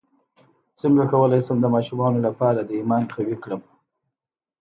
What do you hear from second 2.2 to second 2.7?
لپاره د